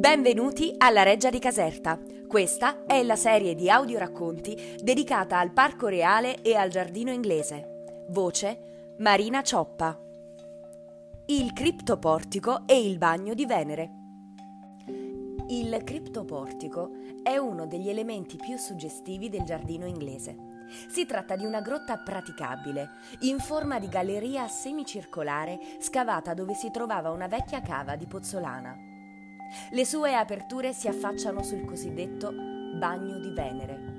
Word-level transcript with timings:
Benvenuti 0.00 0.74
alla 0.78 1.02
Reggia 1.02 1.28
di 1.28 1.38
Caserta. 1.38 2.00
Questa 2.26 2.86
è 2.86 3.02
la 3.02 3.16
serie 3.16 3.54
di 3.54 3.68
audioracconti 3.68 4.78
dedicata 4.82 5.38
al 5.38 5.52
Parco 5.52 5.88
Reale 5.88 6.40
e 6.40 6.54
al 6.54 6.70
Giardino 6.70 7.12
Inglese. 7.12 8.06
Voce 8.08 8.94
Marina 9.00 9.42
Cioppa. 9.42 10.00
Il 11.26 11.52
criptoportico 11.52 12.66
e 12.66 12.82
il 12.82 12.96
bagno 12.96 13.34
di 13.34 13.44
Venere. 13.44 13.90
Il 15.48 15.78
criptoportico 15.84 16.92
è 17.22 17.36
uno 17.36 17.66
degli 17.66 17.90
elementi 17.90 18.38
più 18.38 18.56
suggestivi 18.56 19.28
del 19.28 19.42
giardino 19.42 19.84
inglese. 19.84 20.34
Si 20.88 21.04
tratta 21.04 21.36
di 21.36 21.44
una 21.44 21.60
grotta 21.60 21.98
praticabile, 21.98 22.88
in 23.20 23.38
forma 23.38 23.78
di 23.78 23.90
galleria 23.90 24.48
semicircolare 24.48 25.58
scavata 25.78 26.32
dove 26.32 26.54
si 26.54 26.70
trovava 26.70 27.10
una 27.10 27.26
vecchia 27.26 27.60
cava 27.60 27.96
di 27.96 28.06
pozzolana. 28.06 28.89
Le 29.70 29.84
sue 29.84 30.14
aperture 30.14 30.72
si 30.72 30.88
affacciano 30.88 31.42
sul 31.42 31.64
cosiddetto 31.64 32.32
bagno 32.32 33.18
di 33.18 33.30
Venere. 33.30 33.98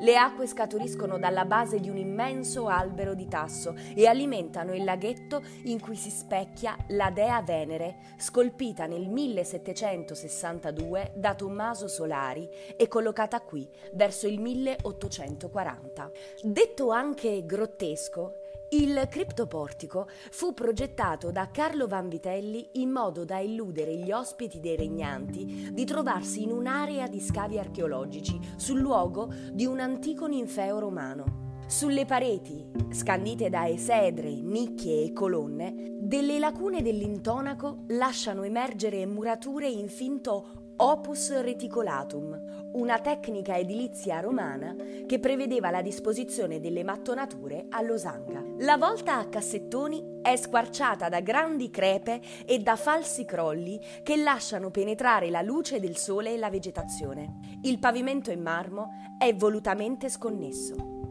Le 0.00 0.16
acque 0.16 0.46
scaturiscono 0.46 1.18
dalla 1.18 1.44
base 1.44 1.80
di 1.80 1.88
un 1.88 1.96
immenso 1.96 2.68
albero 2.68 3.14
di 3.14 3.26
tasso 3.28 3.74
e 3.94 4.06
alimentano 4.06 4.74
il 4.74 4.84
laghetto 4.84 5.42
in 5.64 5.80
cui 5.80 5.96
si 5.96 6.10
specchia 6.10 6.76
la 6.88 7.10
dea 7.10 7.40
Venere, 7.42 7.96
scolpita 8.16 8.86
nel 8.86 9.08
1762 9.08 11.12
da 11.14 11.34
Tommaso 11.34 11.88
Solari 11.88 12.48
e 12.76 12.88
collocata 12.88 13.40
qui 13.40 13.66
verso 13.92 14.26
il 14.26 14.40
1840. 14.40 16.10
Detto 16.42 16.90
anche 16.90 17.46
grottesco, 17.46 18.39
il 18.72 19.08
criptoportico 19.08 20.08
fu 20.30 20.54
progettato 20.54 21.32
da 21.32 21.50
Carlo 21.50 21.88
Vanvitelli 21.88 22.68
in 22.74 22.90
modo 22.90 23.24
da 23.24 23.38
illudere 23.38 23.96
gli 23.96 24.12
ospiti 24.12 24.60
dei 24.60 24.76
regnanti 24.76 25.70
di 25.72 25.84
trovarsi 25.84 26.42
in 26.42 26.52
un'area 26.52 27.08
di 27.08 27.20
scavi 27.20 27.58
archeologici 27.58 28.38
sul 28.56 28.78
luogo 28.78 29.32
di 29.50 29.66
un 29.66 29.80
antico 29.80 30.26
ninfeo 30.26 30.78
romano. 30.78 31.48
Sulle 31.66 32.04
pareti, 32.04 32.64
scandite 32.90 33.48
da 33.48 33.68
esedre, 33.68 34.30
nicchie 34.34 35.04
e 35.04 35.12
colonne, 35.12 35.96
delle 36.00 36.38
lacune 36.38 36.82
dell'intonaco 36.82 37.84
lasciano 37.88 38.42
emergere 38.42 39.06
murature 39.06 39.68
in 39.68 39.88
finto 39.88 40.59
opus 40.82 41.38
reticolatum, 41.42 42.70
una 42.72 43.00
tecnica 43.00 43.58
edilizia 43.58 44.20
romana 44.20 44.74
che 45.06 45.18
prevedeva 45.18 45.70
la 45.70 45.82
disposizione 45.82 46.58
delle 46.58 46.84
mattonature 46.84 47.66
a 47.68 47.82
losanga. 47.82 48.42
La 48.60 48.78
volta 48.78 49.18
a 49.18 49.28
cassettoni 49.28 50.20
è 50.22 50.36
squarciata 50.36 51.10
da 51.10 51.20
grandi 51.20 51.68
crepe 51.68 52.22
e 52.46 52.60
da 52.60 52.76
falsi 52.76 53.26
crolli 53.26 53.78
che 54.02 54.16
lasciano 54.16 54.70
penetrare 54.70 55.28
la 55.28 55.42
luce 55.42 55.80
del 55.80 55.98
sole 55.98 56.32
e 56.32 56.38
la 56.38 56.48
vegetazione. 56.48 57.58
Il 57.62 57.78
pavimento 57.78 58.30
in 58.30 58.40
marmo 58.40 58.88
è 59.18 59.34
volutamente 59.34 60.08
sconnesso. 60.08 61.09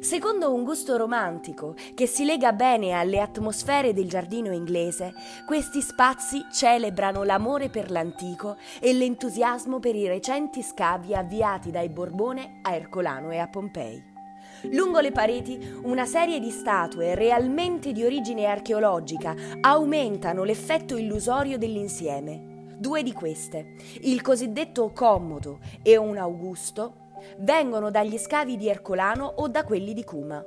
Secondo 0.00 0.52
un 0.52 0.64
gusto 0.64 0.96
romantico 0.96 1.74
che 1.94 2.06
si 2.06 2.24
lega 2.24 2.52
bene 2.52 2.92
alle 2.92 3.20
atmosfere 3.20 3.92
del 3.92 4.08
giardino 4.08 4.52
inglese, 4.52 5.12
questi 5.46 5.80
spazi 5.80 6.44
celebrano 6.52 7.22
l'amore 7.22 7.68
per 7.68 7.90
l'antico 7.90 8.56
e 8.80 8.92
l'entusiasmo 8.92 9.78
per 9.78 9.94
i 9.94 10.06
recenti 10.06 10.62
scavi 10.62 11.14
avviati 11.14 11.70
dai 11.70 11.88
Borbone 11.88 12.58
a 12.62 12.74
Ercolano 12.74 13.30
e 13.30 13.38
a 13.38 13.48
Pompei. 13.48 14.14
Lungo 14.70 15.00
le 15.00 15.12
pareti 15.12 15.58
una 15.82 16.06
serie 16.06 16.40
di 16.40 16.50
statue 16.50 17.14
realmente 17.14 17.92
di 17.92 18.04
origine 18.04 18.46
archeologica 18.46 19.34
aumentano 19.60 20.44
l'effetto 20.44 20.96
illusorio 20.96 21.58
dell'insieme. 21.58 22.74
Due 22.78 23.02
di 23.02 23.12
queste, 23.12 23.74
il 24.02 24.20
cosiddetto 24.22 24.90
Commodo 24.92 25.60
e 25.82 25.96
un 25.96 26.16
Augusto, 26.16 27.05
vengono 27.38 27.90
dagli 27.90 28.18
scavi 28.18 28.56
di 28.56 28.68
Ercolano 28.68 29.32
o 29.36 29.48
da 29.48 29.64
quelli 29.64 29.92
di 29.92 30.04
Cuma. 30.04 30.44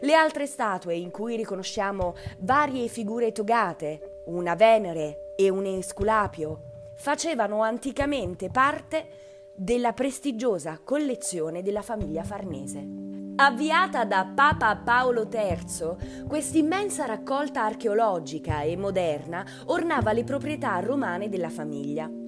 Le 0.00 0.14
altre 0.14 0.46
statue 0.46 0.94
in 0.94 1.10
cui 1.10 1.36
riconosciamo 1.36 2.14
varie 2.38 2.88
figure 2.88 3.32
togate, 3.32 4.22
una 4.26 4.54
Venere 4.54 5.34
e 5.36 5.48
un 5.48 5.66
Esculapio, 5.66 6.92
facevano 6.94 7.62
anticamente 7.62 8.48
parte 8.48 9.20
della 9.54 9.92
prestigiosa 9.92 10.80
collezione 10.82 11.62
della 11.62 11.82
famiglia 11.82 12.22
Farnese. 12.22 13.02
Avviata 13.34 14.04
da 14.04 14.30
Papa 14.32 14.76
Paolo 14.76 15.26
III, 15.30 16.26
quest'immensa 16.28 17.06
raccolta 17.06 17.64
archeologica 17.64 18.60
e 18.60 18.76
moderna 18.76 19.44
ornava 19.66 20.12
le 20.12 20.22
proprietà 20.22 20.78
romane 20.80 21.28
della 21.28 21.50
famiglia. 21.50 22.21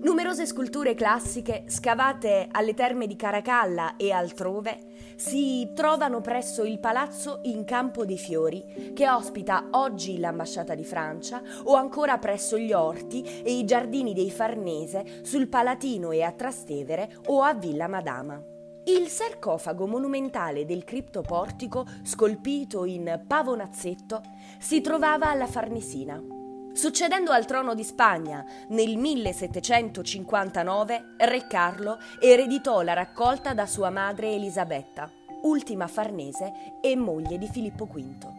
Numerose 0.00 0.46
sculture 0.46 0.94
classiche 0.94 1.64
scavate 1.66 2.48
alle 2.50 2.74
terme 2.74 3.06
di 3.06 3.16
Caracalla 3.16 3.96
e 3.96 4.12
altrove 4.12 4.94
si 5.16 5.70
trovano 5.74 6.20
presso 6.20 6.62
il 6.64 6.78
palazzo 6.78 7.40
in 7.44 7.64
Campo 7.64 8.04
dei 8.04 8.18
Fiori, 8.18 8.92
che 8.94 9.08
ospita 9.08 9.68
oggi 9.72 10.18
l'ambasciata 10.18 10.74
di 10.74 10.84
Francia, 10.84 11.42
o 11.64 11.74
ancora 11.74 12.18
presso 12.18 12.58
gli 12.58 12.72
orti 12.72 13.22
e 13.42 13.56
i 13.56 13.64
giardini 13.64 14.12
dei 14.12 14.30
Farnese 14.30 15.22
sul 15.22 15.48
Palatino 15.48 16.10
e 16.10 16.22
a 16.22 16.32
Trastevere 16.32 17.16
o 17.26 17.42
a 17.42 17.54
Villa 17.54 17.88
Madama. 17.88 18.42
Il 18.84 19.08
sarcofago 19.08 19.86
monumentale 19.86 20.64
del 20.64 20.84
criptoportico, 20.84 21.86
scolpito 22.02 22.84
in 22.84 23.24
pavonazzetto, 23.26 24.22
si 24.58 24.80
trovava 24.80 25.28
alla 25.28 25.46
Farnesina. 25.46 26.35
Succedendo 26.76 27.32
al 27.32 27.46
trono 27.46 27.74
di 27.74 27.82
Spagna 27.82 28.44
nel 28.68 28.98
1759, 28.98 31.14
Re 31.16 31.46
Carlo 31.46 31.96
ereditò 32.20 32.82
la 32.82 32.92
raccolta 32.92 33.54
da 33.54 33.64
sua 33.64 33.88
madre 33.88 34.34
Elisabetta, 34.34 35.10
ultima 35.44 35.86
farnese 35.86 36.52
e 36.82 36.94
moglie 36.94 37.38
di 37.38 37.48
Filippo 37.48 37.86
V. 37.86 38.30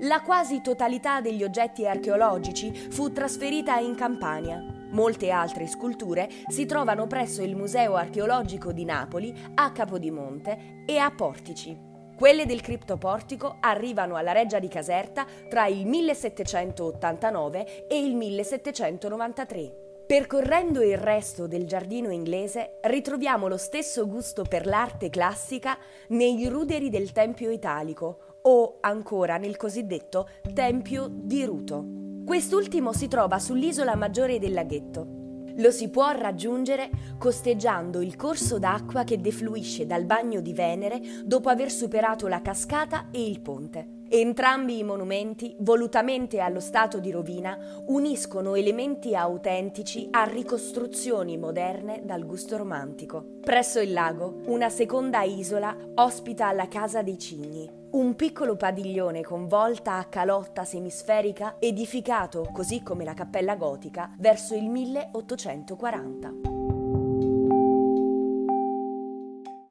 La 0.00 0.20
quasi 0.20 0.60
totalità 0.60 1.22
degli 1.22 1.42
oggetti 1.42 1.86
archeologici 1.86 2.70
fu 2.90 3.12
trasferita 3.12 3.78
in 3.78 3.94
Campania. 3.94 4.62
Molte 4.90 5.30
altre 5.30 5.66
sculture 5.66 6.28
si 6.48 6.66
trovano 6.66 7.06
presso 7.06 7.40
il 7.40 7.56
Museo 7.56 7.94
archeologico 7.94 8.72
di 8.72 8.84
Napoli, 8.84 9.34
a 9.54 9.72
Capodimonte 9.72 10.82
e 10.84 10.98
a 10.98 11.10
Portici. 11.10 11.95
Quelle 12.16 12.46
del 12.46 12.62
criptoportico 12.62 13.58
arrivano 13.60 14.16
alla 14.16 14.32
Reggia 14.32 14.58
di 14.58 14.68
Caserta 14.68 15.26
tra 15.50 15.66
il 15.66 15.86
1789 15.86 17.86
e 17.88 18.02
il 18.02 18.14
1793. 18.14 19.84
Percorrendo 20.06 20.82
il 20.82 20.96
resto 20.96 21.46
del 21.46 21.66
giardino 21.66 22.10
inglese 22.10 22.78
ritroviamo 22.82 23.48
lo 23.48 23.58
stesso 23.58 24.06
gusto 24.06 24.44
per 24.44 24.64
l'arte 24.64 25.10
classica 25.10 25.76
nei 26.08 26.48
ruderi 26.48 26.88
del 26.88 27.12
Tempio 27.12 27.50
Italico 27.50 28.38
o 28.42 28.78
ancora 28.80 29.36
nel 29.36 29.56
cosiddetto 29.56 30.26
Tempio 30.54 31.08
di 31.10 31.44
Ruto. 31.44 31.84
Quest'ultimo 32.24 32.94
si 32.94 33.08
trova 33.08 33.38
sull'isola 33.38 33.94
maggiore 33.94 34.38
del 34.38 34.54
laghetto. 34.54 35.15
Lo 35.56 35.70
si 35.70 35.88
può 35.88 36.10
raggiungere 36.10 36.90
costeggiando 37.18 38.00
il 38.00 38.16
corso 38.16 38.58
d'acqua 38.58 39.04
che 39.04 39.20
defluisce 39.20 39.86
dal 39.86 40.04
bagno 40.04 40.40
di 40.40 40.52
Venere 40.52 41.00
dopo 41.24 41.48
aver 41.48 41.70
superato 41.70 42.26
la 42.28 42.42
cascata 42.42 43.08
e 43.10 43.26
il 43.26 43.40
ponte. 43.40 43.95
Entrambi 44.08 44.78
i 44.78 44.84
monumenti, 44.84 45.56
volutamente 45.58 46.38
allo 46.38 46.60
stato 46.60 47.00
di 47.00 47.10
rovina, 47.10 47.58
uniscono 47.86 48.54
elementi 48.54 49.16
autentici 49.16 50.06
a 50.12 50.22
ricostruzioni 50.24 51.36
moderne 51.36 52.02
dal 52.04 52.24
gusto 52.24 52.56
romantico. 52.56 53.24
Presso 53.40 53.80
il 53.80 53.92
lago, 53.92 54.42
una 54.46 54.68
seconda 54.68 55.22
isola 55.22 55.76
ospita 55.96 56.52
la 56.52 56.68
Casa 56.68 57.02
dei 57.02 57.18
Cigni, 57.18 57.68
un 57.90 58.14
piccolo 58.14 58.54
padiglione 58.54 59.22
con 59.22 59.48
volta 59.48 59.96
a 59.96 60.04
calotta 60.04 60.64
semisferica 60.64 61.56
edificato, 61.58 62.48
così 62.52 62.82
come 62.84 63.04
la 63.04 63.14
cappella 63.14 63.56
gotica, 63.56 64.14
verso 64.18 64.54
il 64.54 64.68
1840. 64.68 66.55